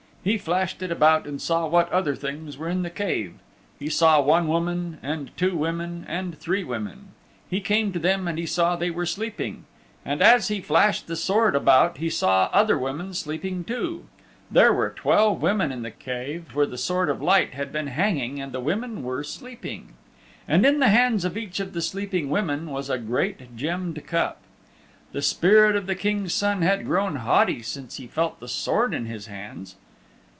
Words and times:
He 0.23 0.37
flashed 0.37 0.83
it 0.83 0.91
about 0.91 1.25
and 1.25 1.41
saw 1.41 1.65
what 1.65 1.91
other 1.91 2.13
things 2.15 2.55
were 2.55 2.69
in 2.69 2.83
the 2.83 2.91
Cave. 2.91 3.39
He 3.79 3.89
saw 3.89 4.21
one 4.21 4.47
woman, 4.47 4.99
and 5.01 5.35
two 5.35 5.57
women 5.57 6.05
and 6.07 6.37
three 6.37 6.63
women. 6.63 7.07
He 7.49 7.59
came 7.59 7.91
to 7.91 7.97
them 7.97 8.27
and 8.27 8.37
he 8.37 8.45
saw 8.45 8.75
they 8.75 8.91
were 8.91 9.07
sleeping. 9.07 9.65
And 10.05 10.21
as 10.21 10.49
he 10.49 10.61
flashed 10.61 11.07
the 11.07 11.15
Sword 11.15 11.55
about 11.55 11.97
he 11.97 12.07
saw 12.07 12.51
other 12.53 12.77
women 12.77 13.15
sleeping 13.15 13.63
too. 13.63 14.05
There 14.51 14.71
were 14.71 14.91
twelve 14.91 15.41
women 15.41 15.71
in 15.71 15.81
the 15.81 15.89
Cave 15.89 16.53
where 16.53 16.67
the 16.67 16.77
Sword 16.77 17.09
of 17.09 17.19
Light 17.19 17.55
had 17.55 17.71
been 17.71 17.87
hanging 17.87 18.39
and 18.39 18.51
the 18.51 18.59
women 18.59 19.01
were 19.01 19.23
sleeping. 19.23 19.93
And 20.47 20.67
in 20.67 20.77
the 20.79 20.89
hands 20.89 21.25
of 21.25 21.35
each 21.35 21.59
of 21.59 21.73
the 21.73 21.81
sleeping 21.81 22.29
women 22.29 22.69
was 22.69 22.91
a 22.91 22.99
great 22.99 23.55
gemmed 23.57 24.05
cup. 24.05 24.39
The 25.13 25.23
spirit 25.23 25.75
of 25.75 25.87
the 25.87 25.95
King's 25.95 26.35
Son 26.35 26.61
had 26.61 26.85
grown 26.85 27.15
haughty 27.15 27.63
since 27.63 27.97
he 27.97 28.05
felt 28.05 28.39
the 28.39 28.47
Sword 28.47 28.93
in 28.93 29.07
his 29.07 29.25
hands. 29.25 29.77